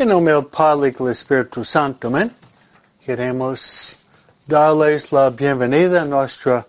[0.00, 2.34] En nombre del Padre y del Espíritu Santo, amén.
[3.04, 3.94] Queremos
[4.46, 6.66] darles la bienvenida a nuestra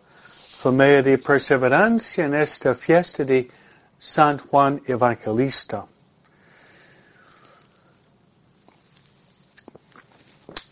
[0.57, 3.49] familia de perseverancia en esta fiesta de
[3.97, 5.85] San Juan Evangelista.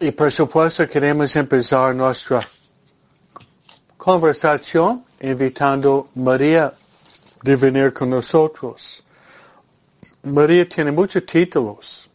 [0.01, 2.41] Y por supuesto queremos empezar nuestra
[3.95, 6.73] conversación invitando a María
[7.41, 9.01] de venir con nosotros.
[10.23, 12.08] María tiene muchos títulos.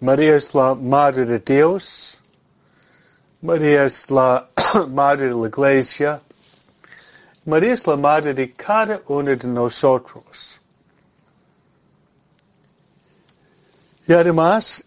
[0.00, 2.18] María es la Madre de Dios.
[3.40, 4.48] María es la
[4.88, 6.20] Madre de la Iglesia.
[7.46, 10.60] María es la Madre de cada uno de nosotros.
[14.06, 14.84] Y además,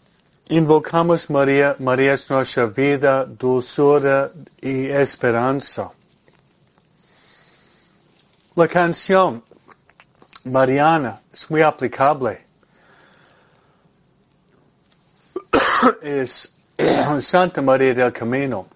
[0.47, 1.75] invocamos María.
[1.79, 4.29] María es nuestra vida, dulzura
[4.61, 5.89] y esperanza.
[8.55, 9.43] La canción
[10.43, 12.48] Mariana es muy aplicable.
[16.01, 16.53] es
[17.21, 18.67] Santa María del Camino.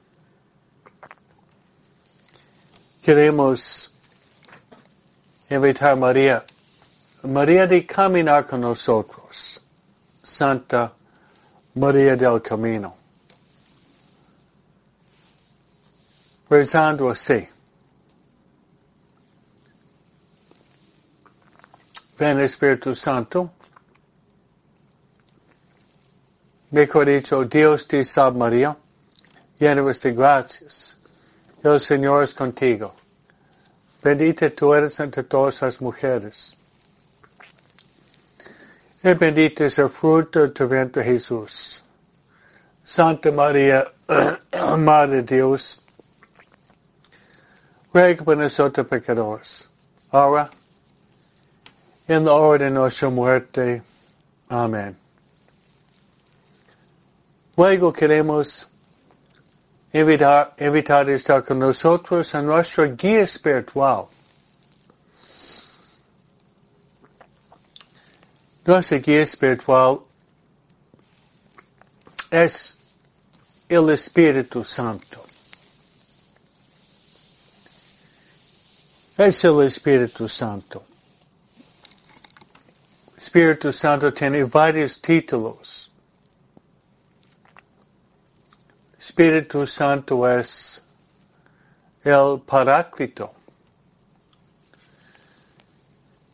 [3.01, 3.91] Queremos
[5.49, 6.45] invitar a María,
[7.23, 9.61] María de caminar con nosotros.
[10.21, 10.93] Santa
[11.75, 12.95] María del Camino.
[16.49, 17.47] Rezando así.
[22.17, 23.51] Ven Espíritu Santo.
[26.73, 28.75] Mejor dicho, Dios te salve María,
[29.59, 30.97] llena de gracias.
[31.61, 32.95] El Señor es contigo.
[34.02, 36.55] Bendita tú eres entre todas las mujeres.
[39.03, 41.83] Y bendito es el fruto de tu vientre Jesús.
[42.83, 43.93] Santa María,
[44.80, 45.80] Madre de Dios,
[47.93, 49.69] ruega por nosotros pecadores,
[50.09, 50.49] ahora
[52.08, 53.83] en la hora de nuestra muerte.
[54.49, 55.02] Amén.
[57.55, 58.67] Luego queremos
[59.91, 64.08] invitar, invitar estar con nosotros a nuestra guía espiritual.
[68.65, 69.99] Nuestra guía espiritual
[72.31, 72.80] es
[73.69, 75.23] el Espíritu Santo.
[79.15, 80.83] Es el Espíritu Santo.
[83.15, 85.92] Espíritu Santo tiene varios títulos.
[89.05, 90.81] Espíritu Santo es
[92.05, 93.33] el Paráclito.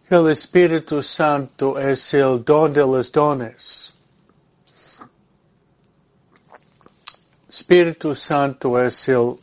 [0.08, 3.92] El Espíritu Santo es el don de los dones.
[7.50, 9.40] Espíritu Santo es el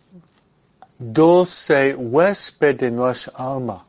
[0.96, 3.84] dulce huésped de nuestra alma.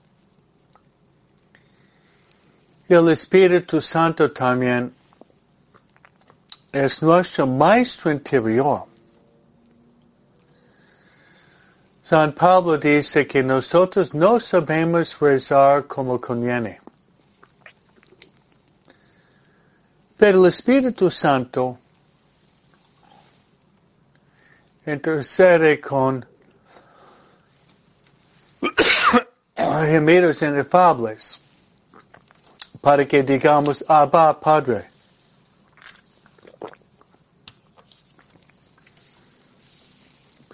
[2.90, 4.96] El Espíritu Santo también
[6.72, 8.97] es nuestro maestro interior.
[12.10, 16.80] San Pablo dice que nosotros no sabemos rezar como conviene.
[20.16, 21.78] Pero el Espíritu Santo
[24.86, 26.26] intercede con
[29.58, 31.42] gemidos inefables
[32.80, 34.97] para que digamos Abba Padre.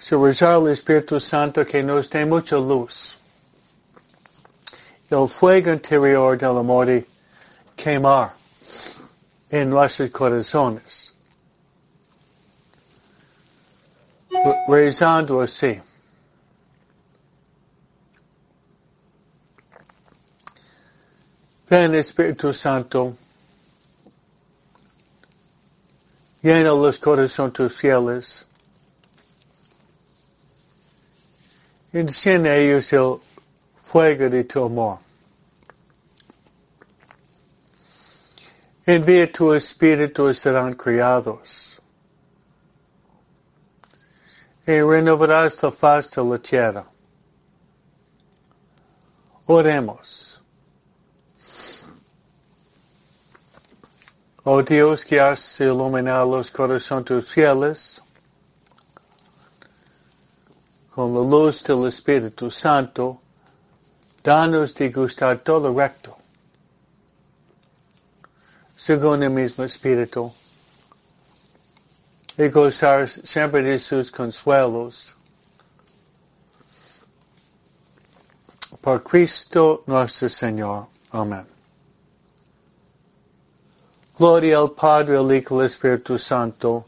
[0.04, 3.16] Se rezar al Espíritu Santo que nos dé mucha luz.
[5.08, 7.06] El fuego interior del amor de
[7.74, 8.34] quemar
[9.48, 11.14] en nuestros corazones.
[14.68, 15.80] Rezando así.
[21.70, 23.16] Ven Espíritu Santo,
[26.42, 28.44] llena los corazones tus fieles,
[31.94, 33.20] enciende ellos el
[33.82, 34.98] fuego de tu amor.
[38.84, 41.80] Envía tu Espíritu y serán criados.
[44.66, 46.84] Y renovarás la faz de la tierra.
[49.46, 50.42] Oremos.
[54.42, 58.03] Oh Dios que has iluminado los corazones fieles
[60.94, 63.20] con la luz del Espíritu Santo,
[64.22, 66.16] danos de gustar todo recto,
[68.76, 70.32] según el mismo Espíritu,
[72.38, 75.12] y gozar siempre de sus consuelos.
[78.80, 80.86] Por Cristo nuestro Señor.
[81.10, 81.44] Amén.
[84.16, 86.86] Gloria al Padre, al Hijo y al Espíritu Santo,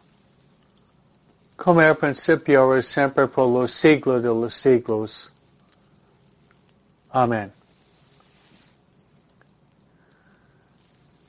[1.56, 5.32] como era principio, y siempre, por los siglos de los siglos.
[7.10, 7.52] Amén.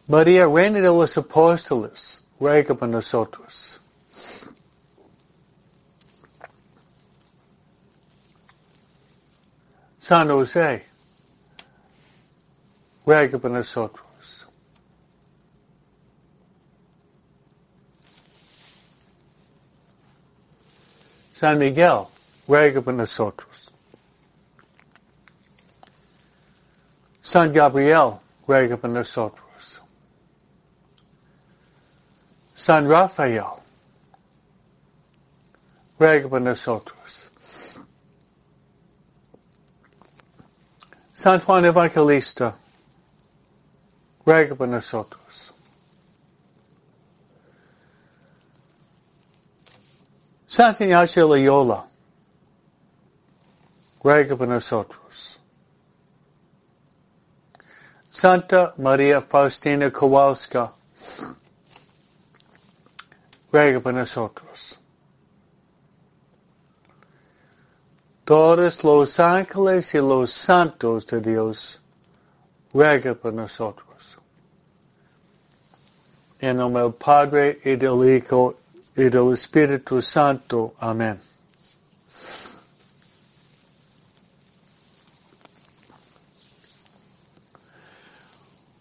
[0.08, 3.80] María, Reina de los Apóstoles, ruega por nosotros.
[10.00, 10.86] San José,
[13.06, 14.07] ruega por nosotros.
[21.40, 22.08] San Miguel,
[22.48, 23.72] ruega por nosotros.
[27.22, 29.84] San Gabriel, ruega por nosotros.
[32.56, 33.62] San Rafael,
[36.00, 37.30] ruega por nosotros.
[41.14, 42.56] San Juan Evangelista,
[44.26, 45.27] ruega por nosotros.
[50.58, 51.86] Santa Ignacio Loyola,
[54.04, 55.40] ruega por nosotros.
[58.10, 60.72] Santa María Faustina Kowalska,
[63.52, 64.80] ruega por nosotros.
[68.26, 71.80] Todos los ángeles y los santos de Dios,
[72.74, 74.18] ruega por nosotros.
[76.40, 78.56] En nombre del Padre y del Hijo
[78.98, 80.74] y del Espíritu Santo.
[80.80, 81.22] Amén.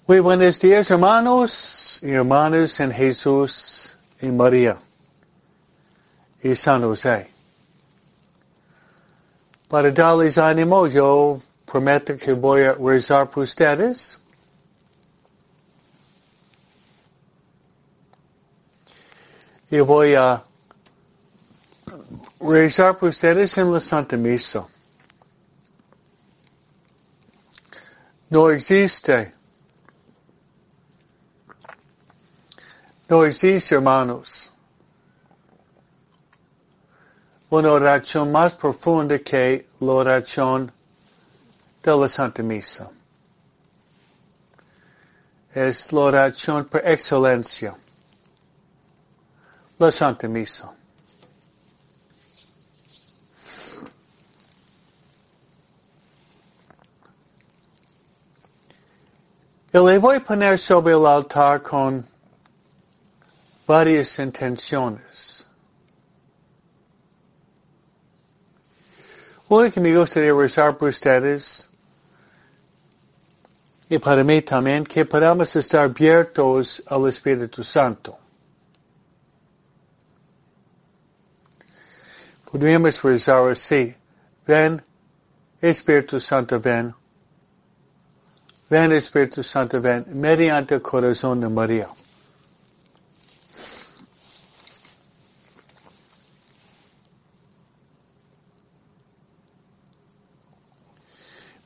[0.08, 4.76] Muy buenos días, hermanos hermanas en Jesús y María
[6.42, 7.30] y San José.
[9.68, 14.18] Para darles ánimo, yo prometo que voy a rezar por ustedes
[19.70, 20.44] y voy a
[22.40, 24.66] rezar por ustedes en la Santa Misa.
[28.28, 29.34] No existe,
[33.08, 34.52] no existe, hermanos,
[37.50, 40.72] una oración más profunda que la oración
[41.82, 42.90] de la Santa Misa.
[45.54, 47.76] Es la oración por excelencia
[49.78, 50.72] la Santa Misa.
[59.72, 62.06] Y le voy a poner sobre el altar con
[63.66, 65.44] varias intenciones.
[69.48, 71.68] Una que me gustaría rezar por ustedes
[73.88, 78.18] y para mí también que podamos estar abiertos al Espíritu Santo.
[82.50, 83.94] Podríamos rezar así.
[84.46, 84.82] Ven,
[85.60, 86.94] Espíritu Santo, ven.
[88.70, 91.88] Ven, Espíritu Santo, ven, mediante el corazón de María.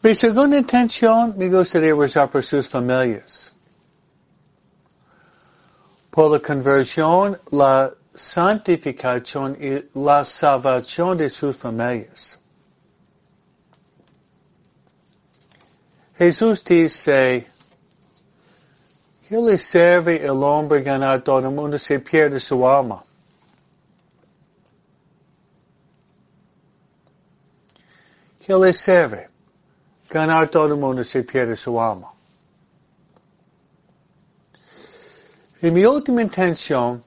[0.02, 3.52] Mi segunda intención me gustaría rezar por sus familias.
[6.10, 12.38] Por la conversión, la santificación y la salvación de sus familias.
[16.16, 17.46] Jesús dice,
[19.26, 23.02] ¿qué le sirve el hombre ganar todo el mundo si pierde su alma?
[28.38, 29.30] ¿Qué le sirve
[30.10, 32.12] ganar todo el mundo si pierde su alma?
[35.62, 37.02] Y mi última intención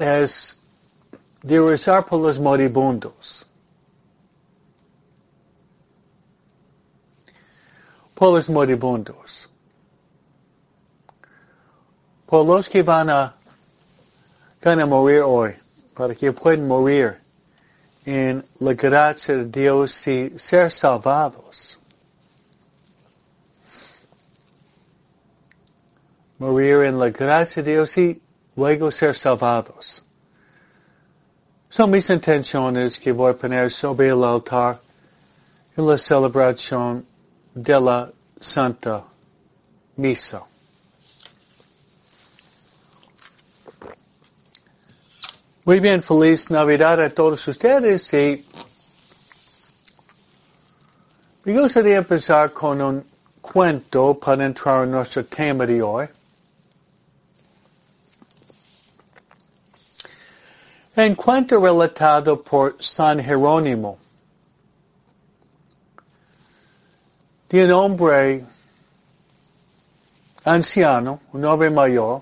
[0.00, 3.46] rezar por moribundos.
[8.14, 9.48] Por los moribundos.
[12.26, 13.34] Por los que van a,
[14.62, 15.54] van a morir hoy,
[15.94, 17.18] para que puedan morir
[18.04, 21.78] en la gracia de Dios y ser salvados.
[26.38, 28.22] Morir en la gracia de Dios y
[28.56, 30.02] luego ser salvados.
[31.68, 34.80] Son mis intenciones que voy a poner sobre el altar
[35.76, 37.06] en la celebración
[37.54, 39.04] de la Santa
[39.96, 40.42] Misa.
[45.64, 48.44] Muy bien, feliz Navidad a todos ustedes y
[51.42, 53.04] Me gustaría empezar con un
[53.40, 56.06] cuento para entrar en nuestro tema de hoy.
[61.02, 63.96] Un cuento relatado por San Jerónimo.
[67.48, 68.44] De un hombre
[70.44, 72.20] anciano, un hombre mayor,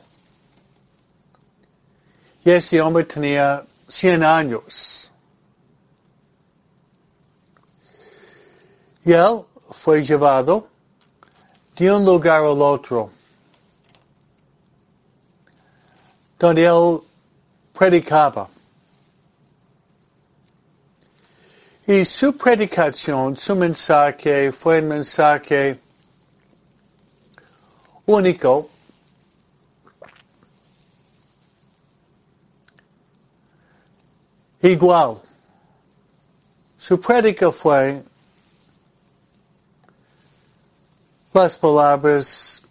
[2.44, 5.10] y ese hombre tenía 100 años.
[9.04, 10.68] Y él fue llevado
[11.76, 13.10] de un lugar al otro,
[16.38, 17.00] donde él
[17.72, 18.48] predicaba.
[21.90, 25.80] Y su predicación, su mensaje fue un mensaje
[28.04, 28.68] único,
[34.60, 35.22] igual.
[36.78, 38.02] Su predica fue
[41.32, 42.62] las palabras,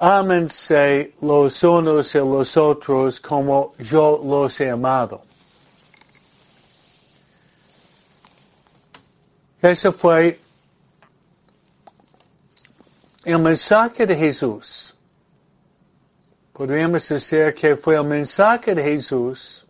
[0.00, 5.22] ámense los unos y los otros como yo los he amado.
[9.64, 10.38] Ese fue
[13.24, 14.94] el mensaje de Jesús.
[16.52, 19.64] Podríamos decir que fue el mensaje de Jesús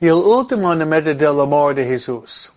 [0.00, 2.50] y el último elemento del amor de Jesús.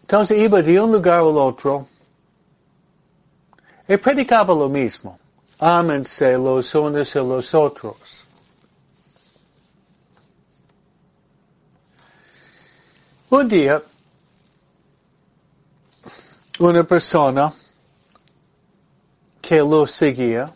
[0.00, 1.86] Entonces iba de un lugar al otro
[3.86, 5.20] y predicaba lo mismo.
[5.60, 8.24] Ámense los unos y los otros.
[13.30, 13.82] Un día,
[16.60, 17.52] una persona
[19.42, 20.52] que lo seguía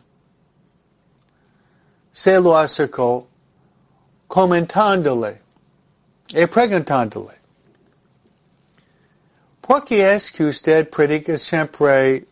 [2.13, 3.27] se lo acercó
[4.27, 5.43] comentándole
[6.29, 7.35] y preguntándole,
[9.61, 12.27] ¿por qué es que usted predica siempre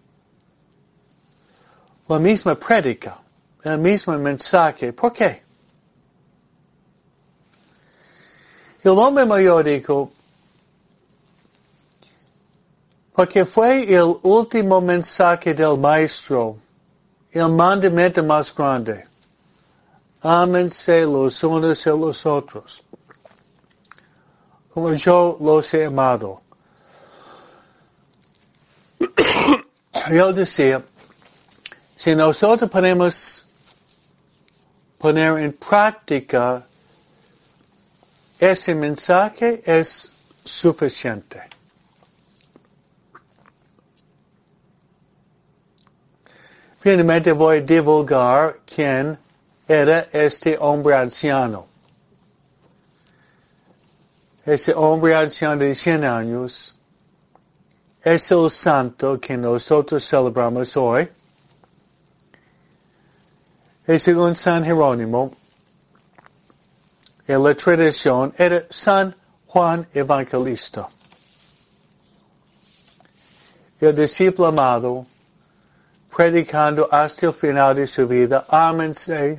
[2.11, 3.21] la misma predica,
[3.62, 4.93] el mismo mensaje?
[4.93, 5.43] ¿Por qué?
[8.83, 10.11] El hombre mayor dijo,
[13.14, 16.57] porque fue el último mensaje del maestro,
[17.31, 19.07] el mandamiento más grande.
[20.21, 22.83] Ámense los unos y los otros,
[24.71, 26.43] como yo los he amado.
[30.11, 30.83] y él decía,
[32.00, 33.47] si nosotros podemos
[34.97, 36.66] poner en práctica
[38.38, 40.11] ese mensaje es
[40.42, 41.42] suficiente.
[46.80, 49.19] Finalmente voy a divulgar quién
[49.69, 51.66] era este hombre anciano.
[54.47, 56.75] Ese hombre anciano de 100 años
[58.02, 61.07] es el santo que nosotros celebramos hoy.
[63.87, 65.33] Y según San Jerónimo,
[67.27, 69.15] en la tradición era San
[69.47, 70.89] Juan Evangelista.
[73.81, 75.07] El discípulo amado
[76.15, 79.39] predicando hasta el final de su vida, ámense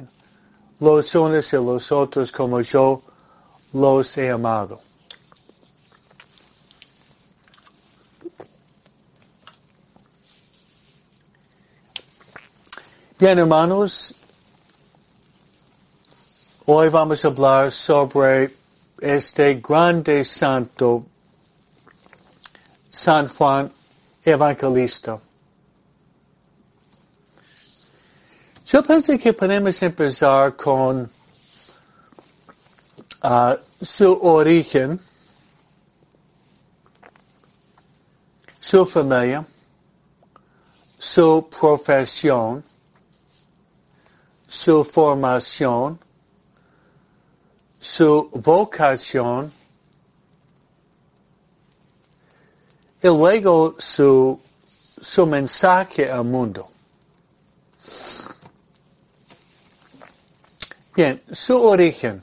[0.79, 3.03] los unos y los otros como yo
[3.73, 4.81] los he amado.
[13.19, 14.15] Bien, hermanos,
[16.65, 18.55] hoy vamos a hablar sobre
[18.99, 21.05] este grande santo,
[22.89, 23.71] San Juan
[24.23, 25.19] Evangelista.
[28.65, 31.09] Yo pensé que podemos empezar con
[33.23, 34.99] uh, su origen,
[38.59, 39.45] su familia,
[40.97, 42.63] su profesión,
[44.47, 45.99] su formación,
[47.81, 49.51] su vocación,
[53.01, 54.39] y luego su,
[55.01, 56.69] su mensaje al mundo.
[60.95, 62.21] Bien, su origen.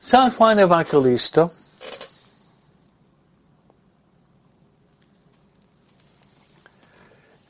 [0.00, 1.50] San Juan Evangelista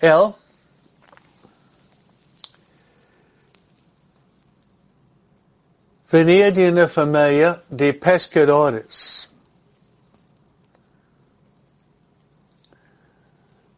[0.01, 0.35] él
[6.11, 9.29] venía de una familia de pescadores.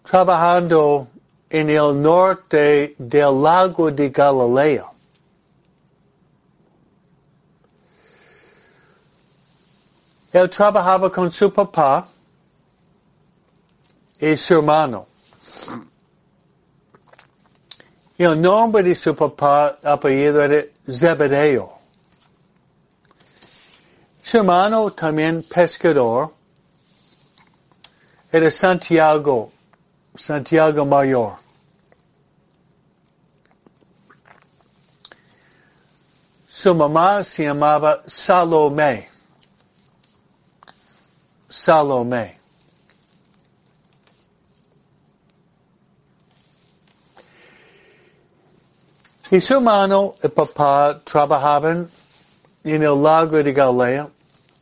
[0.05, 1.09] Trabajando
[1.49, 4.87] en el norte del lago de Galilea.
[10.33, 12.09] Él trabajaba con su papá
[14.21, 15.07] y su hermano.
[18.17, 21.80] Y el nombre de su papá apellido era Zebedeo.
[24.31, 26.33] Su hermano también pescador
[28.31, 29.51] era Santiago,
[30.15, 31.33] Santiago Mayor.
[36.47, 39.09] Su mamá se llamaba Salomé.
[41.49, 42.39] Salomé.
[49.29, 51.91] Y su hermano y papá trabajaban
[52.63, 54.09] en el lago de Galilea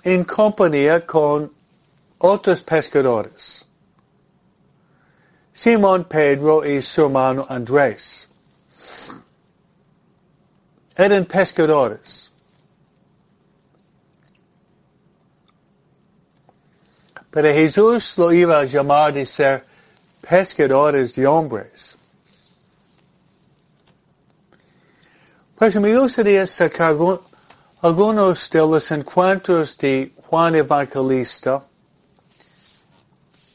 [0.09, 1.53] en compañía con
[2.19, 3.67] otros pescadores.
[5.53, 8.27] Simón Pedro y su hermano Andrés.
[10.97, 12.31] Eran pescadores.
[17.31, 19.65] Pero Jesús lo iba a llamar de ser
[20.27, 21.97] pescadores de hombres.
[25.59, 26.97] Pues me gustaría sacar
[27.81, 31.65] algunos de los encuentros de Juan Evangelista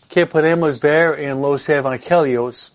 [0.08, 2.74] que podemos ver en los Evangelios.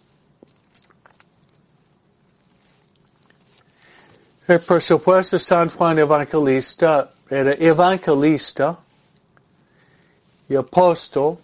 [4.67, 8.79] Por supuesto, San Juan Evangelista era evangelista
[10.49, 11.39] y apóstol.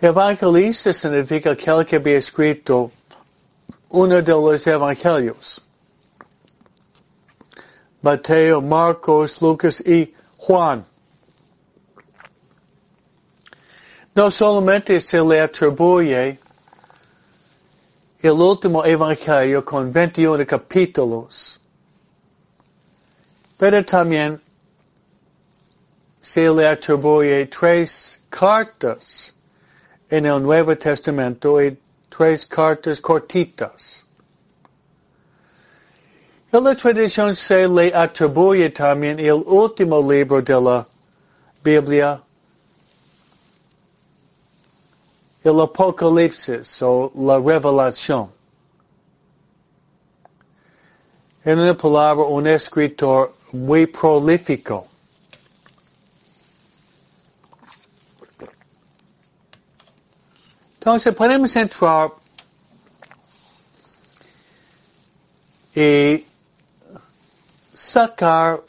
[0.00, 2.90] Evangelista significa aquel que había escrito
[3.90, 5.62] uno de los evangelios.
[8.02, 10.84] Mateo, Marcos, Lucas y Juan.
[14.14, 16.38] No solamente se le atribuye
[18.20, 21.60] el último evangelio con 21 capítulos,
[23.56, 24.40] pero también
[26.20, 29.34] se le atribuye tres cartas
[30.08, 34.01] en el Nuevo Testamento y tres cartas cortitas.
[36.52, 40.86] En la tradición se le atribuye también el último libro de la
[41.64, 42.22] Biblia,
[45.42, 48.30] el Apocalipsis o la Revelación.
[51.42, 54.86] En una palabra, un escritor muy prolífico.
[60.74, 62.10] Entonces podemos entrar
[65.74, 66.26] y
[67.74, 68.62] sacar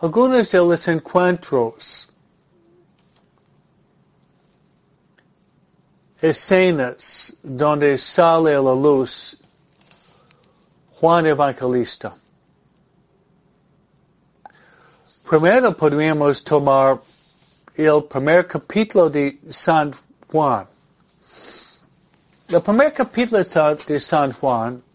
[0.00, 2.08] algunos de los encuentros,
[6.20, 9.36] escenas donde sale la luz
[11.00, 12.16] Juan Evangelista.
[15.28, 17.00] Primero podríamos tomar
[17.74, 19.94] el primer capítulo de San
[20.30, 20.66] Juan.
[22.48, 24.85] El primer capítulo de San Juan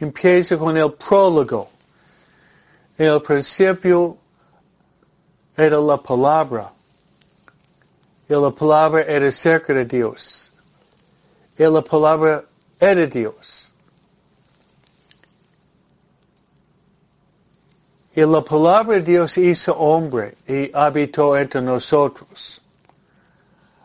[0.00, 1.68] empieza con el prólogo.
[2.96, 4.16] El principio
[5.56, 6.72] era la palabra.
[8.28, 10.52] Y la palabra era cerca de Dios.
[11.58, 12.44] Y la palabra
[12.78, 13.68] era Dios.
[18.14, 22.60] Y la palabra de Dios hizo hombre y habitó entre nosotros.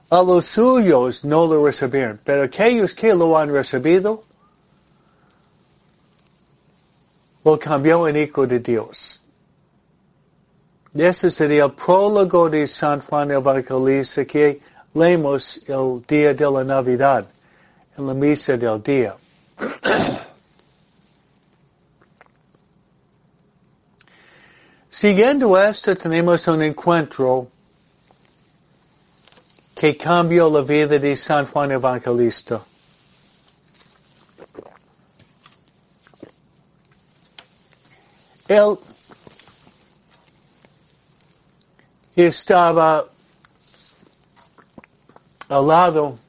[0.10, 4.24] A los suyos no lo recibieron, pero aquellos que lo han recibido,
[7.44, 9.20] lo cambió en hijo de Dios.
[10.94, 14.62] Este sería el prólogo de San Juan Evangelista que
[14.94, 17.28] leemos el día de la Navidad,
[17.98, 19.16] en la misa del día.
[24.90, 27.48] Siguiendo esto, tenemos un encuentro
[29.76, 32.62] que cambió la vida de San Juan Evangelista.
[38.54, 38.78] Él
[42.16, 43.08] estaba uh,
[45.50, 46.20] al lado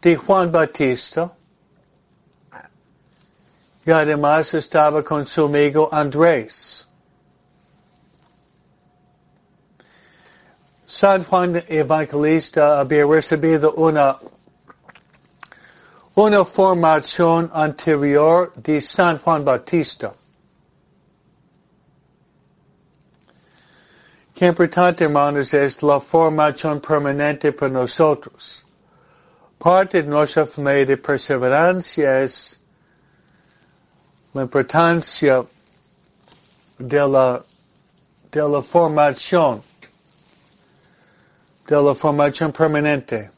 [0.00, 1.32] de Juan Batista
[3.84, 6.86] y además estaba con su amigo Andrés.
[10.86, 14.18] San Juan Evangelista había recibido una,
[16.14, 20.12] una formación anterior de San Juan Bautista.
[24.34, 28.62] Qué importante, hermanos, es la formación permanente para nosotros.
[29.58, 32.60] Parte de nuestra familia de perseverancia es
[34.34, 35.44] la importancia
[36.78, 37.42] de la,
[38.30, 39.62] de la formación,
[41.66, 43.30] de la formación permanente.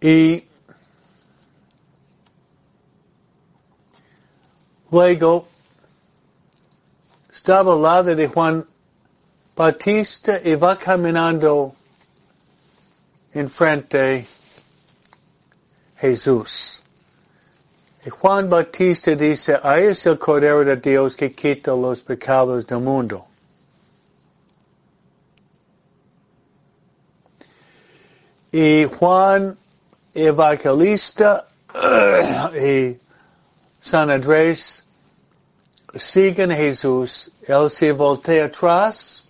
[0.00, 0.44] Y
[4.90, 5.48] luego
[7.32, 8.64] estaba al lado de Juan
[9.56, 11.74] Batista y va caminando
[13.32, 14.26] enfrente
[15.96, 16.80] Jesús.
[18.06, 22.78] Y Juan Batista dice, ahí es el Cordero de Dios que quita los pecados del
[22.78, 23.26] mundo.
[28.52, 29.58] Y Juan
[30.26, 31.46] Evangelista
[32.60, 32.96] y
[33.80, 34.82] San Andrés
[35.94, 37.30] siguen Jesús.
[37.46, 39.24] Él se voltea atrás.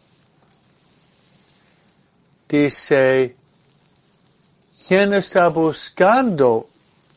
[2.48, 3.36] Dice,
[4.86, 6.68] ¿quién está buscando?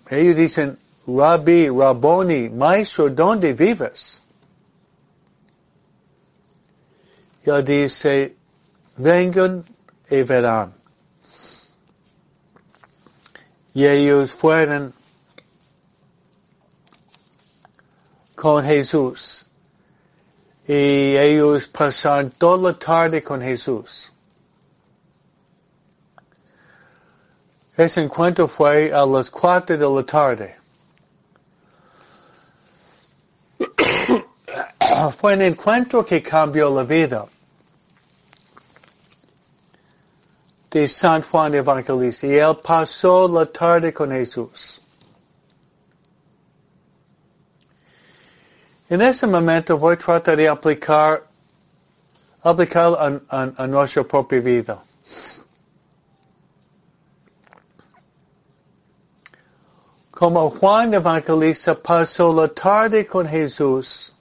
[0.10, 4.21] Ellos dicen, Rabbi, Rabboni, maestro, ¿dónde vives?
[7.45, 8.36] Y él dice,
[8.97, 9.63] vengan
[10.10, 10.81] y verán.
[13.73, 14.93] Y ellos fueron
[18.36, 19.45] con Jesús.
[20.67, 24.12] Y ellos pasaron toda la tarde con Jesús.
[27.77, 30.55] Ese encuentro fue a las cuatro de la tarde.
[35.17, 37.25] fue un encuentro que cambió la vida.
[40.71, 44.79] De San Juan Evangelista y él pasó la tarde con Jesús.
[48.89, 51.23] En ese momento voy a tratar de aplicar,
[52.41, 54.81] aplicar a, a nuestra propia vida.
[60.10, 64.13] Como Juan Evangelista pasó la tarde con Jesús,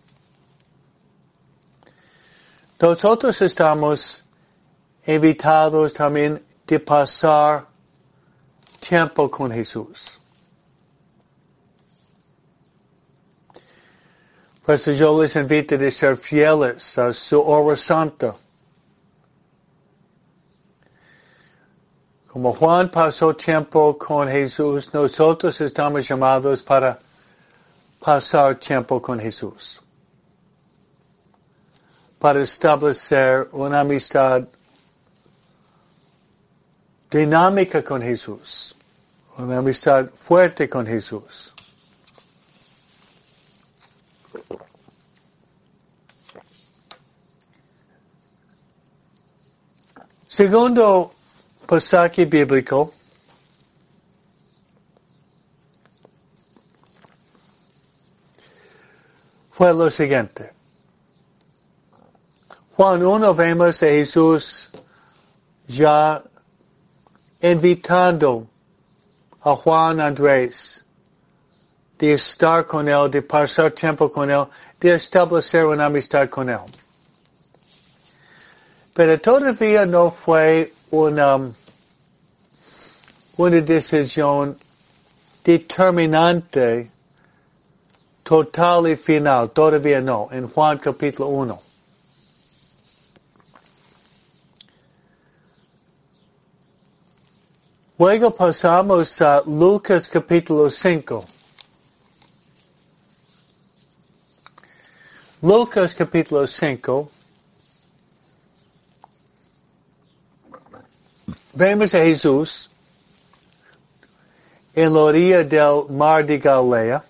[2.80, 4.24] nosotros estamos
[5.14, 7.66] invitados también de pasar
[8.80, 10.18] tiempo con Jesús.
[14.64, 18.36] Por eso yo les invito a ser fieles a su hora santa.
[22.28, 27.00] Como Juan pasó tiempo con Jesús, nosotros estamos llamados para
[27.98, 29.82] pasar tiempo con Jesús.
[32.20, 34.46] Para establecer una amistad
[37.10, 38.76] dinámica con Jesús,
[39.36, 41.52] una amistad fuerte con Jesús.
[50.28, 51.12] Segundo
[51.66, 52.94] pasaje bíblico,
[59.50, 60.52] fue lo siguiente.
[62.76, 64.70] Juan 1 vemos a Jesús
[65.66, 66.22] ya
[67.40, 68.46] invitando
[69.42, 70.84] a Juan Andrés
[71.98, 74.46] de estar con él, de pasar tiempo con él,
[74.80, 76.60] de establecer una amistad con él.
[78.94, 81.52] Pero todavía no fue una,
[83.36, 84.58] una decisión
[85.44, 86.90] determinante,
[88.22, 89.50] total y final.
[89.50, 91.69] Todavía no, en Juan capítulo 1.
[98.00, 101.22] Luego pasamos a Lucas capítulo 5.
[105.42, 107.10] Lucas capítulo 5.
[111.52, 112.70] Vemos a Jesús
[114.74, 117.04] en la orilla del mar de Galilea.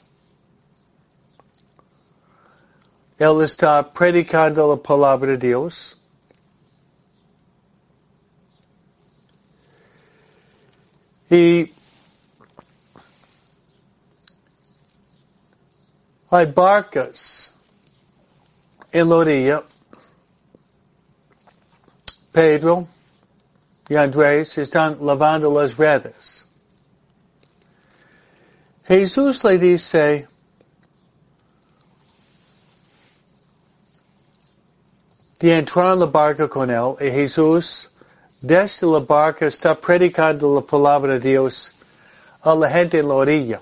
[3.17, 6.00] Él está predicando la palabra de Dios.
[11.31, 11.73] Y
[16.29, 17.55] hay barcas
[18.91, 19.63] en la orilla.
[22.33, 22.87] Pedro
[23.89, 26.47] y Andrés están lavando las redes.
[28.85, 30.29] Jesús le dice,
[35.41, 37.90] de entrar en la barca con él, y Jesús
[38.41, 41.75] desde la barca está predicando la palabra de Dios
[42.43, 43.61] a la gente en la orilla.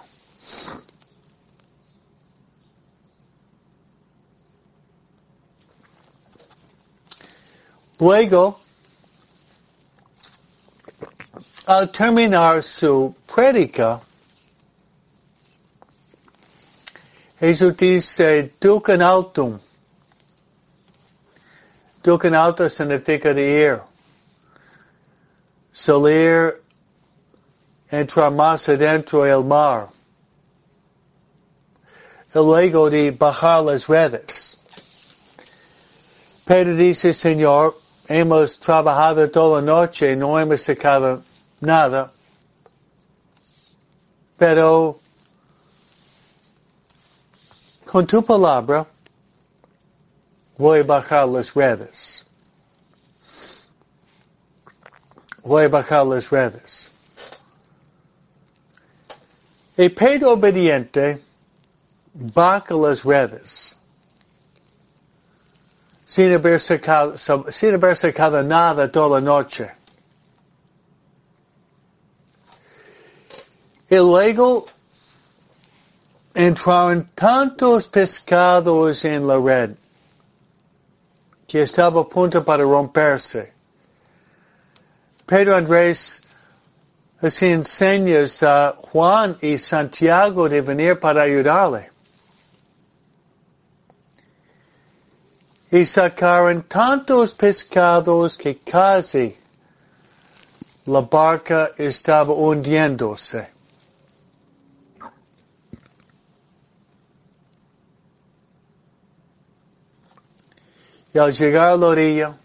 [7.98, 8.60] Luego,
[11.66, 14.00] al terminar su prédica,
[17.40, 19.58] Jesús dice, duken altum.
[22.04, 23.87] Duken alto significa de ir.
[25.78, 26.60] Salir,
[27.88, 29.90] entrar más adentro el mar.
[32.34, 34.58] El luego de bajar las redes.
[36.44, 37.76] Pedro dice, Señor,
[38.08, 41.22] hemos trabajado toda la noche no hemos sacado
[41.60, 42.10] nada.
[44.36, 44.98] Pero
[47.86, 48.84] con tu palabra
[50.56, 52.27] voy a bajar las redes.
[55.48, 56.90] Voy a bajar las redes.
[59.78, 61.22] Y Pedro obediente
[62.12, 63.74] baja las redes
[66.04, 69.70] sin haber sacado nada toda la noche.
[73.88, 74.66] Y luego
[76.34, 79.70] entraron tantos pescados en la red
[81.46, 83.57] que estaba a punto para romperse.
[85.28, 86.22] Pedro Andrés
[87.20, 91.90] así enseñas a Juan y Santiago de venir para ayudarle.
[95.70, 99.36] y sacaron tantos pescados que casi
[100.86, 103.50] la barca estaba hundiéndose.
[111.12, 112.36] Y al llegar a la orilla,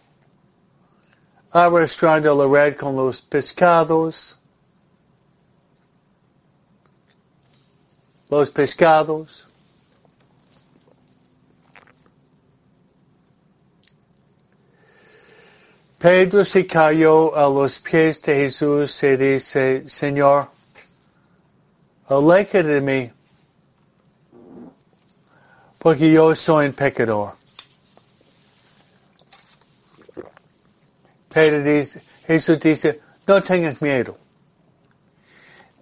[1.54, 4.36] arrastrando la red con los pescados,
[8.28, 9.48] los pescados,
[16.00, 20.50] Pedro se cayó a los pies de Jesús y dice, Señor,
[22.08, 23.12] aleja de mí,
[25.78, 27.43] porque yo soy un pecador.
[31.34, 31.64] Pedro
[32.28, 34.18] Jesús dice, no tengas miedo.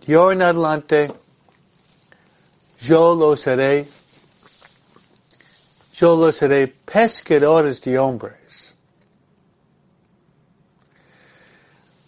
[0.07, 1.11] Yo en adelante,
[2.79, 3.87] yo lo seré,
[5.93, 8.75] yo lo seré pescadores de hombres.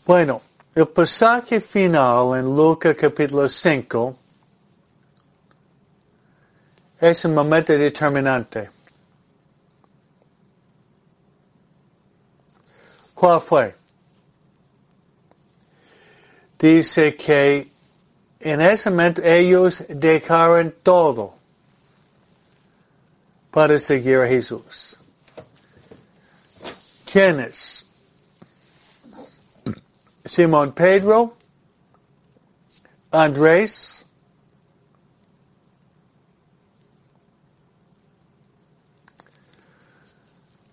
[0.05, 0.41] Bueno,
[0.73, 4.15] el pasaje final en Lucas capítulo 5
[6.99, 8.82] es un momento determinante.
[13.13, 13.75] ¿Cuál fue?
[16.59, 17.69] Dice que
[18.39, 21.35] en ese momento ellos dejaron todo
[23.51, 24.97] para seguir a Jesús.
[27.05, 27.85] ¿Quiénes?
[30.25, 31.35] Simon Pedro,
[33.11, 34.05] Andrés,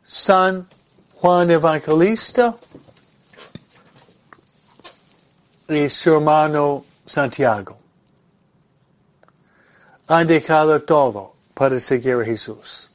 [0.06, 0.66] San
[1.20, 2.56] Juan Evangelista
[5.68, 7.76] y su hermano Santiago.
[10.06, 12.88] Han dejado todo para seguir a Jesús.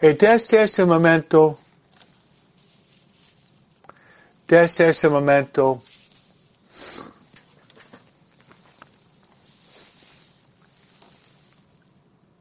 [0.00, 1.58] Y desde este momento,
[4.46, 5.82] desde ese momento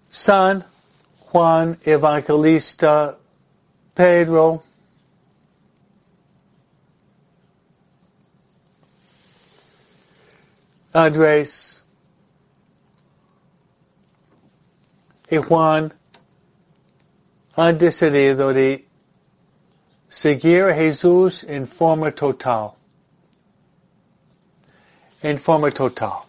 [0.10, 0.77] San
[1.32, 3.18] Juan Evangelista
[3.94, 4.63] Pedro
[10.94, 11.84] Andrés
[15.30, 15.94] y Juan
[17.56, 18.88] han decidido de
[20.08, 22.72] seguir a Jesús en forma total.
[25.22, 26.27] En forma total.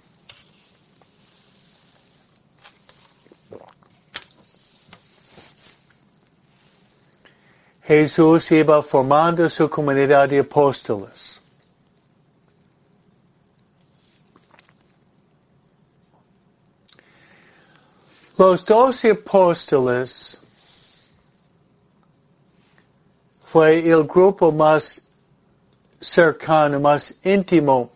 [7.89, 11.41] Jesús iba formando su comunidad de apóstoles.
[18.37, 20.39] Los doce apóstoles
[23.47, 25.09] fue el grupo más
[25.99, 27.91] cercano, más íntimo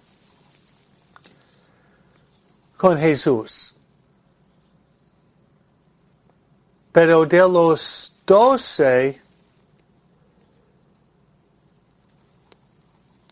[2.79, 3.75] con Jesús.
[6.93, 9.21] Pero de los doce,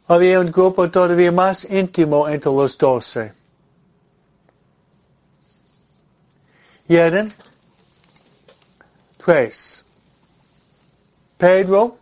[0.06, 3.32] había un grupo todavía más íntimo entre los doce.
[6.88, 7.32] Y eran
[9.18, 9.84] tres.
[11.38, 11.96] Pedro,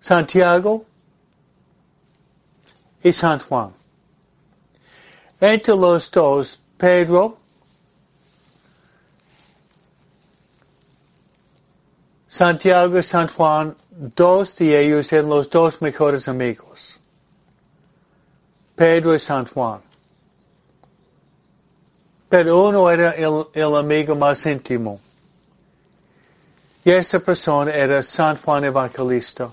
[0.00, 0.86] Santiago
[3.02, 3.74] y San Juan.
[5.38, 7.38] Entre los dos, Pedro
[12.38, 17.00] Santiago y San Juan, dos de ellos eran los dos mejores amigos.
[18.76, 19.80] Pedro y San Juan.
[22.28, 25.00] Pero uno era el, amigo más íntimo.
[26.84, 29.50] Y esa persona era San Juan Evangelista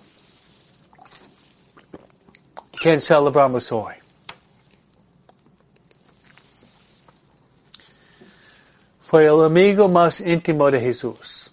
[2.80, 3.96] quien celebramos hoy.
[9.02, 11.45] Fue el amigo más íntimo de Jesús.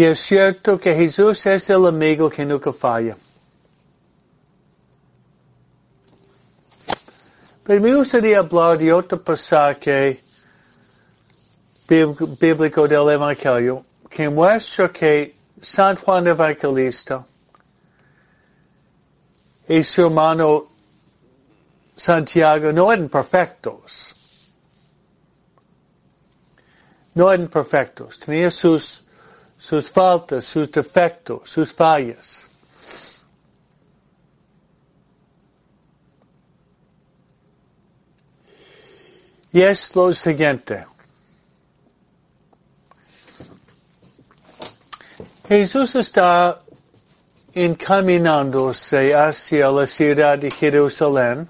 [0.00, 3.18] Y es cierto que Jesús es el amigo que nunca falla.
[7.62, 10.22] Pero me gustaría hablar de otro pasaje
[11.86, 17.26] bíblico del Evangelio que muestra que San Juan Evangelista
[19.68, 20.66] y su hermano
[21.94, 24.14] Santiago no eran perfectos.
[27.12, 28.18] No eran perfectos.
[28.18, 28.99] Tenían sus,
[29.60, 32.46] sus faltas, sus defectos, sus fallas.
[39.52, 40.86] Y es lo siguiente.
[45.46, 46.62] Jesús está
[47.52, 51.48] encaminándose hacia la ciudad de Jerusalén,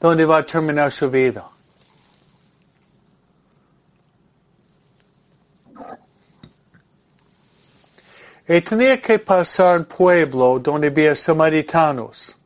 [0.00, 1.53] donde va a terminar su vida.
[8.46, 12.36] Y tenía que pasar un pueblo donde había samaritanos.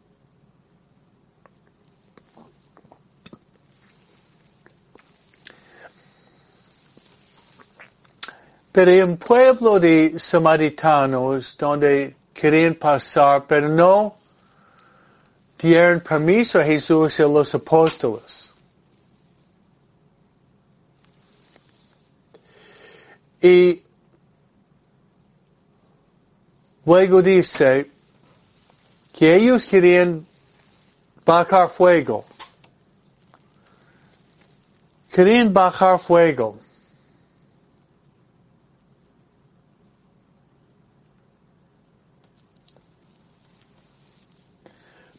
[8.70, 14.16] Pero un pueblo de samaritanos donde querían pasar, pero no
[15.58, 18.54] dieron permiso a Jesús y a los apóstoles.
[23.42, 23.82] Y
[26.88, 27.90] luego dice
[29.12, 30.26] que ellos querían
[31.26, 32.24] bajar fuego.
[35.12, 36.58] Querían bajar fuego.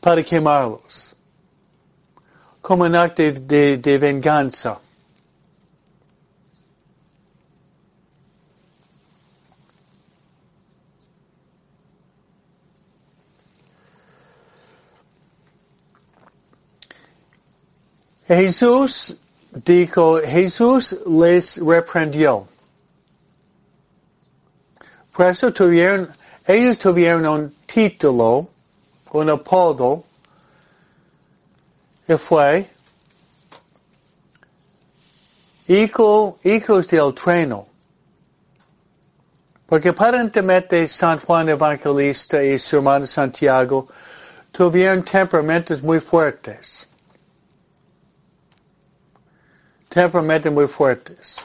[0.01, 1.13] para quemarlos,
[2.61, 4.79] como un acto de, de venganza.
[18.35, 19.17] Jesús
[19.51, 22.47] dijo, Jesús les reprendió.
[25.11, 26.09] Por eso tuvieron,
[26.45, 28.47] ellos tuvieron un título
[29.11, 30.03] un apodo
[32.05, 32.69] que fue
[35.67, 37.67] hijo, hijos del treno.
[39.65, 43.87] Porque aparentemente San Juan Evangelista y su hermano Santiago
[44.51, 46.88] tuvieron temperamentos muy fuertes.
[49.89, 51.35] Temperamentos muy fuertes.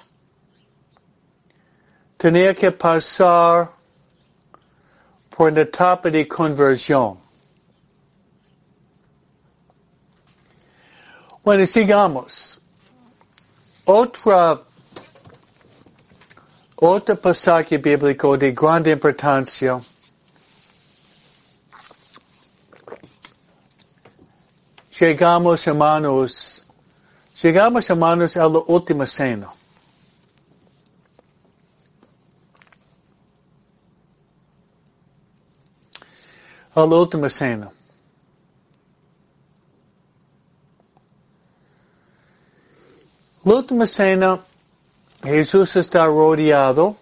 [2.16, 3.70] Tenía que pasar
[5.30, 7.18] por una etapa de conversión.
[11.42, 12.60] Bueno, sigamos.
[13.86, 14.60] Otra,
[16.76, 19.82] otro pasaje bíblico de grande importancia
[24.98, 26.53] llegamos hermanos,
[27.44, 29.52] llegamos hermanos a la última cena.
[36.74, 37.70] A la última cena.
[43.44, 44.40] La última cena,
[45.22, 46.96] Jesús está rodeado,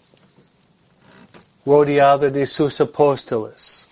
[1.65, 3.87] rodeado de sus apóstoles.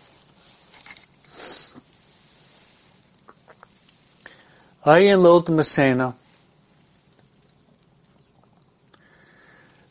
[4.82, 6.16] Ahí en la última cena,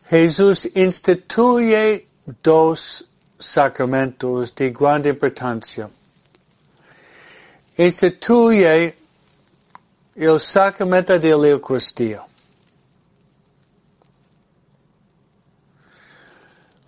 [0.10, 2.08] Jesús instituye
[2.42, 3.08] dos
[3.38, 5.88] sacramentos de gran importancia.
[7.78, 8.96] Instituye
[10.16, 12.24] el sacramento de la Eucaristía.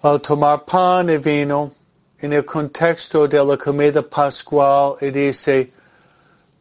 [0.01, 1.72] Al tomar pan y vino,
[2.17, 5.72] en el contexto de la comida pascual, y dice,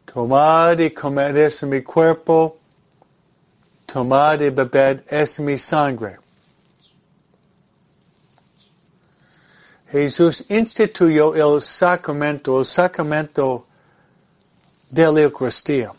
[0.05, 2.59] tomad y comed es mi cuerpo,
[3.87, 6.20] tomad y bebed es mi sangre.
[9.91, 13.65] Jesús instituyó el sacramento, el sacramento
[14.89, 15.91] de la Eucaristía.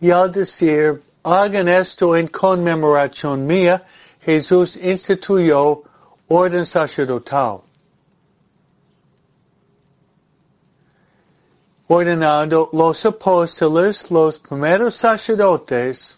[0.00, 3.84] Y al decir, hagan esto en conmemoración mía,
[4.20, 5.82] Jesús instituyó
[6.28, 7.62] orden sacerdotal.
[11.88, 16.16] Ordenando los apóstoles, los primeros sacerdotes,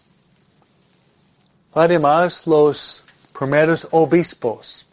[1.73, 4.88] además los primeros obispos.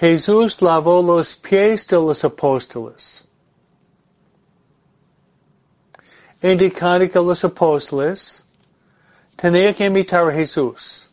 [0.00, 3.22] Jesús lavó los pies de los apóstoles,
[6.40, 8.42] indicando que los apóstoles
[9.36, 11.06] tenían que imitar a Jesús,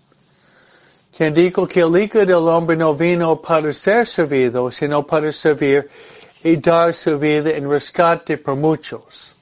[1.12, 5.90] quien dijo que el Hijo del Hombre no vino para ser servido, sino para servir
[6.42, 9.36] y dar su vida en rescate por muchos.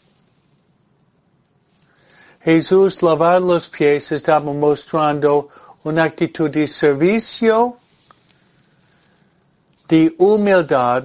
[2.42, 5.50] Jesús lavar los pies estaba mostrando
[5.84, 7.78] una actitud de servicio
[9.88, 11.04] de humildad,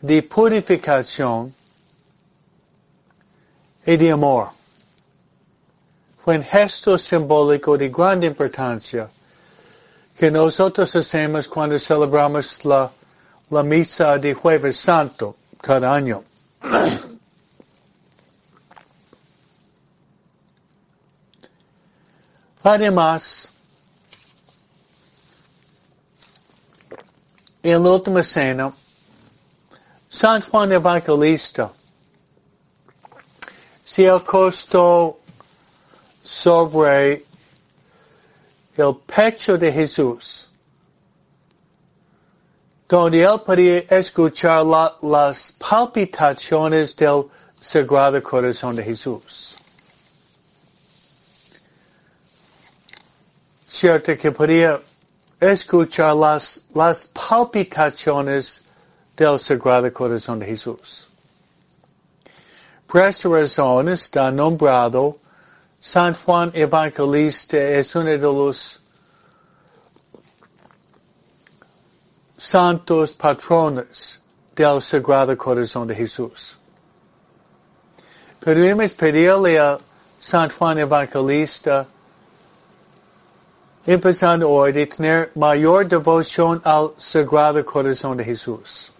[0.00, 1.54] de purificación
[3.84, 4.50] y de amor.
[6.24, 9.08] Un gesto simbólico de gran importancia
[10.16, 12.90] que nosotros hacemos cuando celebramos la,
[13.50, 16.24] la misa de Jueves Santo cada año.
[22.62, 23.48] Además,
[27.62, 28.72] en la última cena,
[30.08, 31.72] San Juan Evangelista
[33.84, 35.18] se acostó
[36.22, 37.24] sobre
[38.76, 40.48] el pecho de Jesús,
[42.88, 44.64] donde él podía escuchar
[45.02, 47.24] las palpitaciones del
[47.60, 49.54] Sagrado Corazón de Jesús.
[53.68, 54.80] Cierto que podía
[55.40, 58.62] escuchar las, las palpitaciones
[59.16, 61.06] del Sagrado Corazón de Jesús.
[62.86, 65.18] Por esta razón está nombrado
[65.80, 68.80] San Juan Evangelista es uno de los
[72.36, 74.20] santos patrones
[74.54, 76.56] del Sagrado Corazón de Jesús.
[78.40, 79.78] Podemos pedirle a
[80.18, 81.86] San Juan Evangelista
[83.86, 88.90] empezando hoy de tener mayor devoción al Sagrado Corazón de Jesús.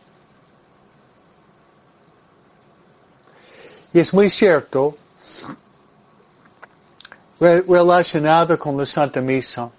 [3.93, 4.97] Y es muy cierto,
[7.41, 9.71] relacionado con la Santa Misa,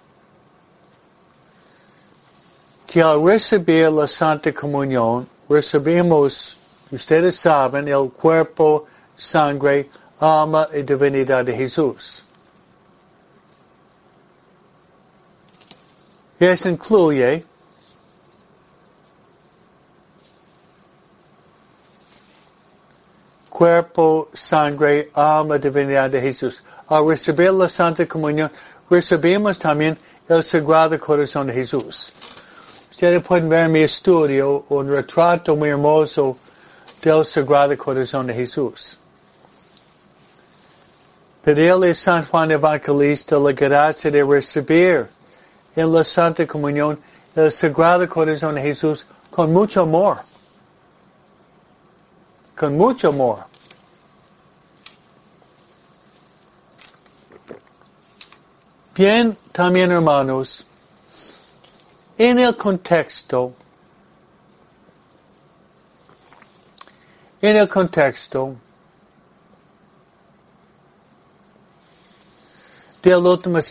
[2.86, 6.58] que al recibir la Santa Comunión, recibimos,
[6.91, 8.86] ustedes saben, el cuerpo,
[9.16, 9.89] sangre,
[10.20, 12.26] alma y divinidad de Jesús.
[16.40, 17.44] Y eso incluye
[23.50, 26.64] cuerpo, sangre, alma, divinidad de Jesús.
[26.88, 28.52] Al recibir la Santa Comunión,
[28.88, 29.98] recibimos también
[30.30, 32.14] el Sagrado Corazón de Jesús.
[32.92, 36.38] Ustedes pueden ver en mi estudio un retrato muy hermoso
[37.02, 39.00] del Sagrado Corazón de Jesús.
[41.44, 45.08] Pedirle a San Juan Evangelista la gracia de recibir
[45.78, 46.99] en la Santa Comunión
[47.36, 50.17] el Sagrado Corazón de Jesús con mucho amor.
[52.57, 53.45] Con mucho amor.
[58.95, 60.65] Bien, también hermanos,
[62.17, 63.53] en el contexto,
[67.39, 68.55] en el contexto
[73.03, 73.61] de la última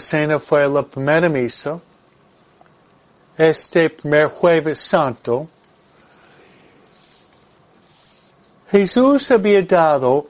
[0.00, 1.80] cena fue la primera misa.
[3.36, 5.48] Este primer jueves santo.
[8.70, 10.26] Jesús había dado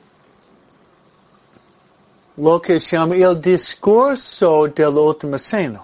[2.37, 5.83] lo que llama el discurso de la última cena.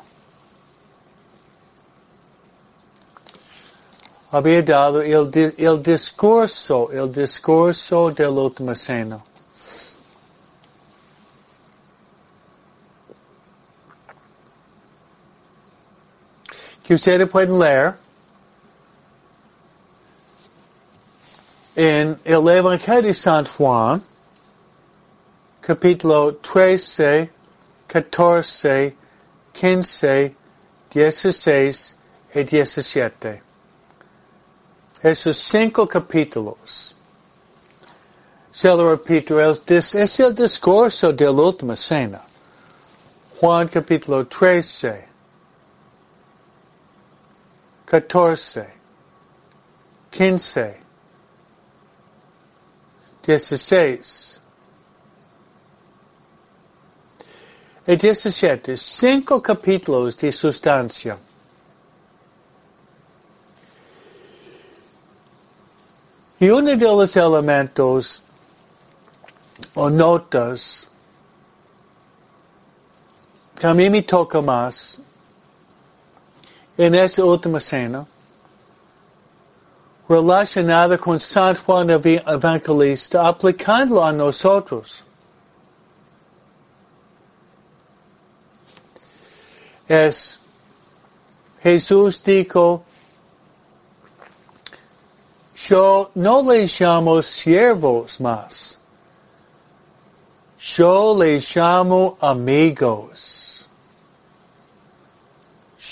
[4.30, 9.22] Había dado el discurso, el discurso de la última cena.
[16.82, 17.94] Que ustedes pueden leer
[21.76, 24.02] en el Evangelio de San Juan,
[25.60, 27.30] capítulo 13,
[27.86, 28.96] 14,
[29.52, 30.34] 15,
[30.92, 31.96] 16
[32.34, 33.42] y 17.
[35.02, 36.94] Esos cinco capítulos.
[38.50, 42.22] Se lo repito, es el discurso de la última cena.
[43.40, 45.11] Juan capítulo 13,
[47.92, 48.66] 14,
[50.10, 50.80] 15,
[53.22, 54.40] 16
[57.86, 58.78] y 17.
[58.78, 61.18] Cinco capítulos de sustancia.
[66.40, 68.22] Y uno de los elementos
[69.74, 70.88] o notas
[73.54, 74.98] que a mí me toca más
[76.76, 78.06] en esta última cena,
[80.08, 85.04] relacionada con San Juan Evangelista, aplicándolo a nosotros.
[89.88, 90.38] Es,
[91.62, 92.82] Jesús dijo,
[95.68, 98.78] yo no le llamo siervos más,
[100.58, 103.51] yo le llamo amigos.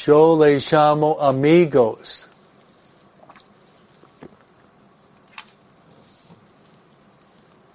[0.07, 2.27] Yo le llamo amigos.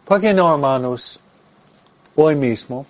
[0.05, 1.19] ¿Por qué no, hermanos?
[2.15, 2.87] Hoy mismo.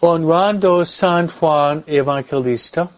[0.00, 2.88] Honrando San Juan Evangelista.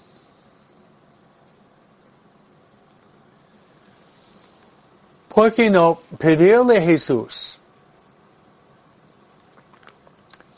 [5.29, 7.61] ¿Por qué no pedirle a Jesús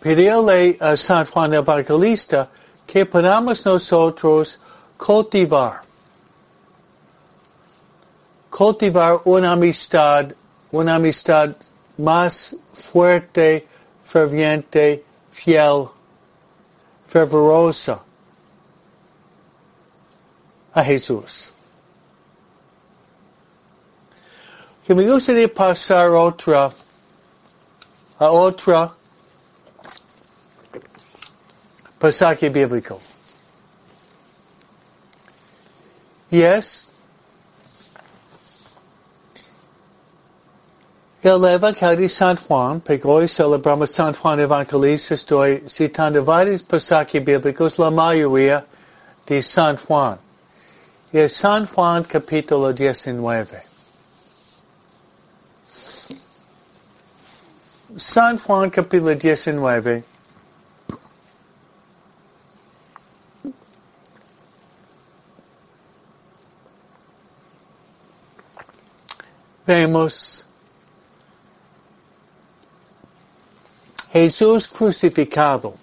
[0.03, 2.49] pedirle a San Juan Evangelista
[2.87, 4.59] que podamos nosotros
[4.99, 5.83] cultivar,
[8.51, 10.35] cultivar una amistad,
[10.73, 11.55] una amistad
[11.97, 13.67] más fuerte,
[14.05, 15.89] ferviente, fiel,
[17.07, 18.01] fervorosa
[20.75, 21.53] a Jesús.
[24.85, 26.73] Que me gustaría pasar otra,
[28.19, 28.97] a otra
[32.03, 32.99] pasaje bíblico.
[36.31, 36.89] Yes.
[41.23, 47.79] El Evangelio San Juan, porque hoy celebramos San Juan Evangelista, estoy citando varios pasajes bíblicos,
[47.79, 48.65] la mayoría
[49.25, 50.19] de San Juan.
[51.13, 53.63] Y es San Juan capítulo 19.
[57.97, 60.12] San Juan capítulo 19
[69.67, 70.47] vemos
[74.13, 75.75] Jesús crucificado.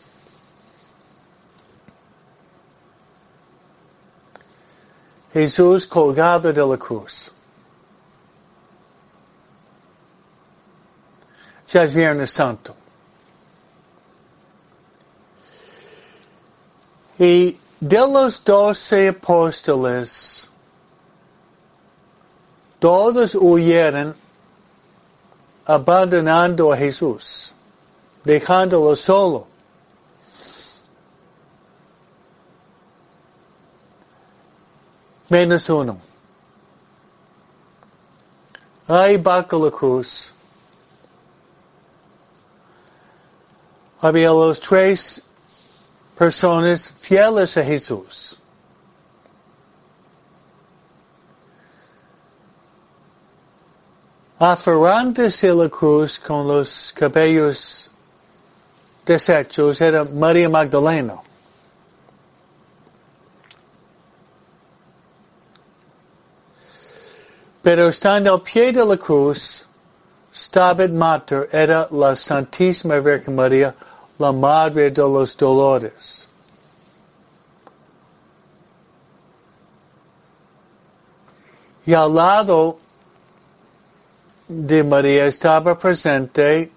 [5.34, 7.32] Jesús colgado de la cruz.
[11.72, 12.76] Ya es Viernes Santo.
[17.18, 20.39] Y de los doce apóstoles,
[22.80, 24.16] todos huyeron
[25.66, 27.54] abandonando a Jesús,
[28.24, 29.48] dejándolo solo.
[35.28, 36.00] Menos uno.
[38.88, 40.34] Ahí bajo la cruz.
[44.02, 45.22] Había los tres
[46.18, 48.39] personas fieles a Jesús.
[54.40, 57.92] Aferrándose a la cruz con los cabellos
[59.06, 61.20] deshechos era María Magdalena.
[67.62, 69.66] Pero estando al pie de la cruz,
[70.34, 73.76] Stabat Mater era la Santísima Virgen María,
[74.18, 76.26] la Madre de los Dolores.
[81.86, 82.80] Y al lado
[84.50, 86.72] de María estaba presente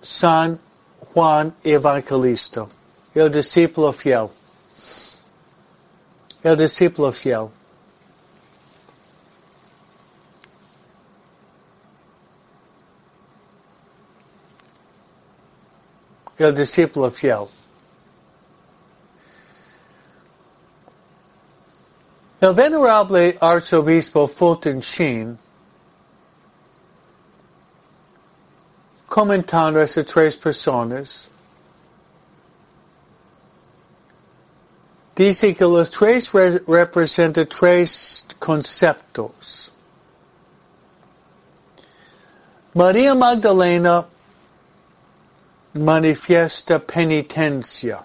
[0.00, 0.58] San
[1.14, 2.66] Juan Evangelista,
[3.14, 4.28] el discípulo fiel.
[6.42, 7.48] El discípulo fiel.
[16.36, 17.46] El discípulo fiel.
[22.40, 25.38] El venerable arzobispo Fulton Sheen
[29.12, 31.28] comentando a esas tres personas,
[35.14, 39.70] dice que los tres re representan tres conceptos.
[42.72, 44.06] María Magdalena
[45.74, 48.02] manifiesta penitencia.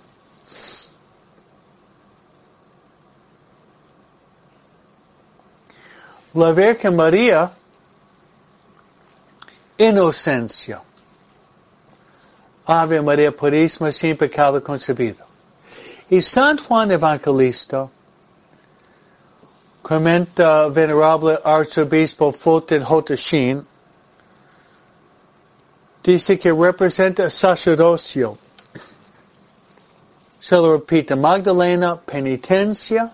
[6.33, 7.53] La Virgen María,
[9.77, 10.81] inocencia.
[12.67, 15.25] Ave María Purísima, sin pecado concebido.
[16.09, 17.89] Y San Juan Evangelista,
[19.81, 23.65] comenta venerable arzobispo Fulton Hotoshin,
[26.03, 28.37] dice que representa sacerdocio.
[30.41, 33.13] Se lo repite, Magdalena, penitencia,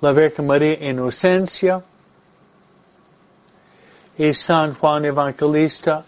[0.00, 1.82] la Virgen María Inocencia
[4.18, 6.04] y San Juan Evangelista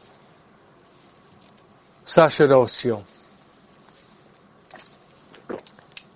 [2.08, 3.04] sacerdocio.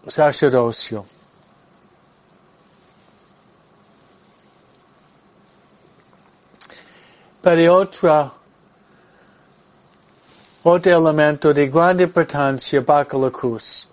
[0.08, 1.04] Sacerdocio.
[7.42, 8.32] Pero otra,
[10.62, 13.88] otro elemento de gran importancia bajo la cruz.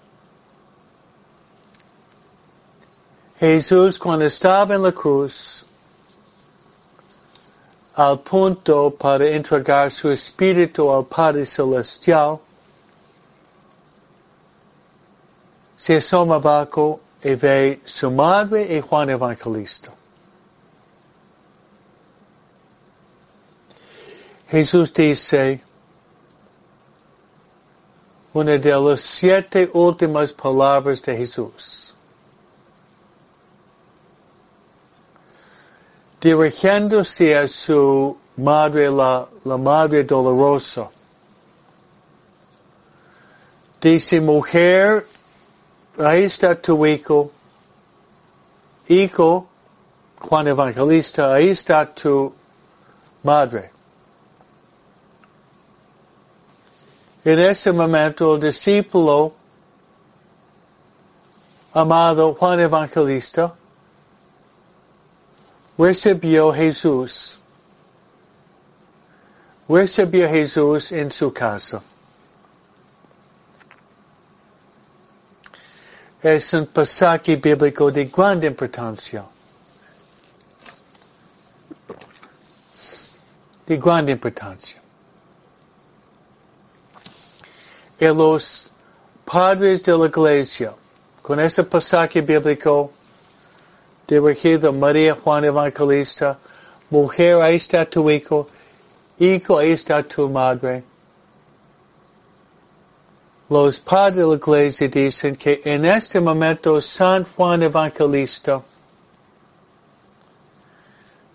[3.40, 5.66] Jesús cuando estaba en la cruz,
[8.00, 12.40] al punto para entregar su espíritu al Padre Celestial,
[15.76, 19.92] se asoma abajo y ve su madre y Juan Evangelista.
[24.48, 25.62] Jesús dice,
[28.32, 31.89] una de las siete últimas palabras de Jesús.
[36.22, 40.90] Dirigiéndose a su madre, la, la madre dolorosa.
[43.82, 45.06] Dice, mujer,
[45.98, 47.32] ahí está tu hijo,
[48.88, 49.48] hijo,
[50.20, 52.34] Juan Evangelista, ahí está tu
[53.24, 53.72] madre.
[57.24, 59.34] En ese momento el discípulo
[61.74, 63.54] amado Juan Evangelista
[65.80, 67.38] recibió Jesús.
[69.70, 71.82] Recibió Jesús en su casa.
[76.22, 79.26] Es un pasaje bíblico de gran importancia.
[83.66, 84.82] De gran importancia.
[87.98, 88.70] Y los
[89.24, 90.74] padres de la iglesia,
[91.22, 92.92] con ese pasaje bíblico,
[94.10, 96.40] dirigido María Juan Evangelista,
[96.90, 98.48] mujer, ahí está tu hijo,
[99.20, 100.84] hijo, ahí está tu madre.
[103.50, 108.64] Los padres de la iglesia dicen que en este momento San Juan Evangelista,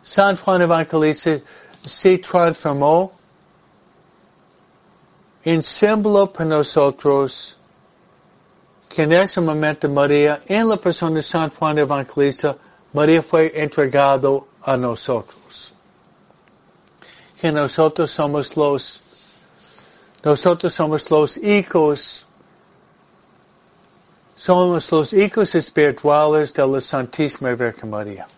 [0.02, 1.40] San Juan Evangelista
[1.84, 3.12] se transformó
[5.44, 7.56] en símbolo para nosotros
[8.88, 12.56] que en ese momento María, en la persona de San Juan Evangelista,
[12.94, 15.74] María fue entregado a nosotros.
[17.40, 19.00] Que nosotros somos los,
[20.22, 22.24] nosotros somos los hijos,
[24.36, 28.28] somos los hijos espirituales de la Santísima Virgen María.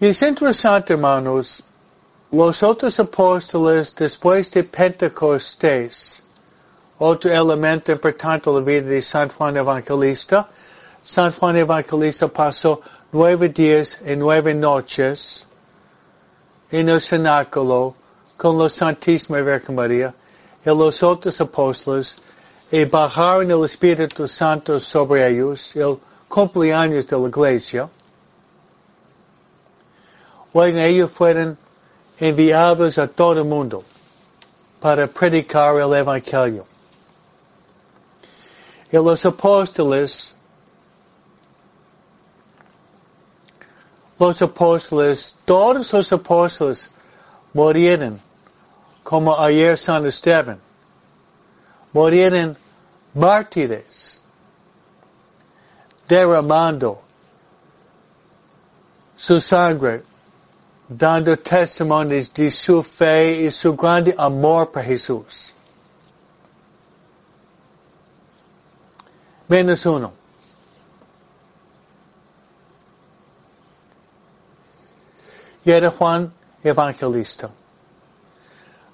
[0.00, 1.62] Y es interesante, hermanos,
[2.32, 6.21] los otros apóstoles después de Pentecostés,
[7.04, 10.48] otro elemento importante en la vida de San Juan Evangelista.
[11.02, 12.80] San Juan Evangelista pasó
[13.10, 15.44] nueve días y nueve noches
[16.70, 17.96] en el cenáculo
[18.36, 20.14] con la Santísima Virgen María
[20.64, 22.14] y los otros apóstoles
[22.70, 25.98] y bajaron el Espíritu Santo sobre ellos, el
[26.28, 27.88] cumpleaños de la iglesia.
[30.54, 31.58] Luego ellos fueron
[32.20, 33.82] enviados a todo el mundo
[34.80, 36.71] para predicar el Evangelio
[38.92, 40.34] y los apóstoles,
[44.18, 46.90] los apóstoles, todos los apóstoles
[47.54, 48.20] murieron
[49.02, 50.60] como ayer San Esteban.
[51.92, 52.56] Murieron
[53.14, 54.20] mártires,
[56.06, 57.00] derramando
[59.16, 60.02] su sangre
[60.88, 65.52] dando testimonios de su fe y su grande amor por Jesús.
[69.48, 70.12] Menos uno.
[75.64, 76.32] Y era Juan
[76.62, 77.50] Evangelista.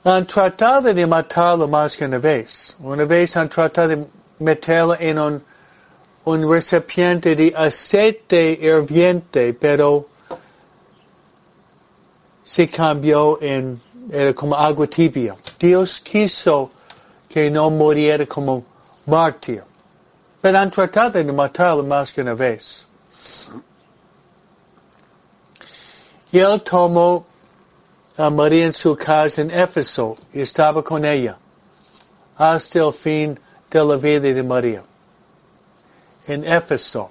[0.05, 2.77] Han tratado de matarlo más que una vez.
[2.79, 4.07] Una vez han tratado de
[4.39, 5.43] meterlo en un,
[6.51, 10.07] recipiente de aceite hirviente, pero
[12.45, 13.81] se cambió en,
[14.11, 15.37] era como agua tibia.
[15.59, 16.71] Dios quiso
[17.29, 18.65] que no muriera como
[19.07, 19.68] mártir.
[20.41, 20.71] Pero han
[21.13, 22.87] de matarlo más que una vez.
[26.31, 27.27] Y él tomó
[28.17, 31.37] a María en su casa en Éfeso y estaba con ella
[32.37, 34.83] hasta el fin de la vida de María.
[36.27, 37.11] En Éfeso,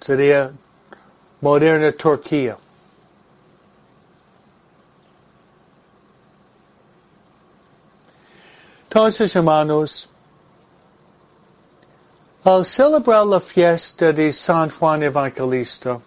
[0.00, 0.50] sería
[1.40, 2.58] moderna Turquía.
[8.84, 10.09] Entonces, hermanos,
[12.44, 16.00] al celebrar la fiesta de San Juan Evangelista,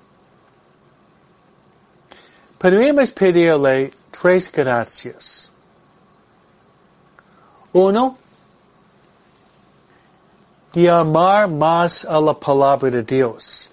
[2.57, 5.49] podríamos pedirle tres gracias.
[7.71, 8.17] Uno,
[10.73, 13.69] de amar más a la palabra de Dios.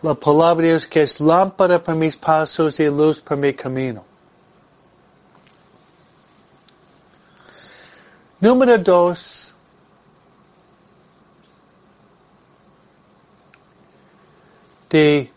[0.00, 4.02] La palabra de Dios que es lámpara para mis pasos y luz para mi camino.
[8.40, 9.49] Número dos,
[14.90, 15.30] de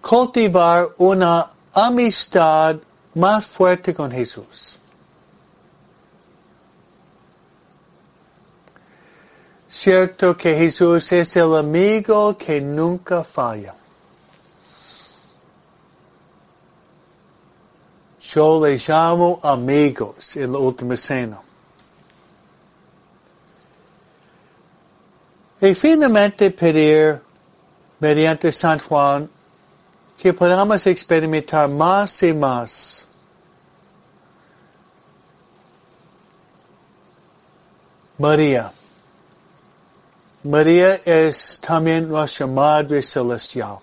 [0.00, 2.76] cultivar una amistad
[3.14, 4.78] más fuerte con Jesús.
[9.68, 13.74] Cierto que Jesús es el amigo que nunca falla.
[18.20, 21.40] Yo le llamo amigos en la última cena.
[25.60, 27.20] Y finalmente pedir,
[27.98, 29.28] mediante San Juan,
[30.16, 33.06] que podamos experimentar más y más
[38.18, 38.72] María.
[40.42, 43.78] María es también nuestra Madre Celestial.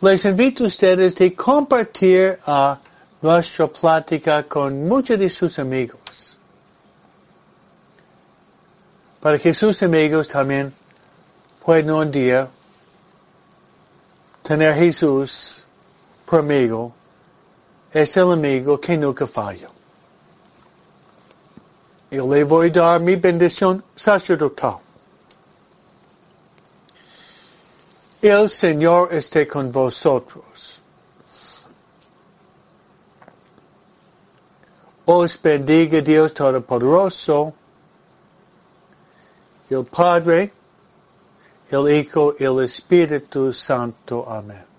[0.00, 2.78] Les invito a ustedes de compartir a
[3.22, 6.33] nuestra plática con muchos de sus amigos.
[9.24, 10.74] Para que sus amigos también
[11.64, 12.46] puedan un día
[14.42, 15.64] tener Jesús
[16.26, 16.92] por amigo.
[17.90, 19.70] Es el amigo que nunca falla.
[22.10, 24.76] Yo le voy a dar mi bendición sacerdotal.
[28.20, 30.82] El Señor esté con vosotros.
[35.06, 37.54] Os bendiga Dios Todopoderoso,
[39.70, 40.52] el Padre,
[41.70, 44.26] el Hijo y el Espíritu Santo.
[44.28, 44.73] Amén.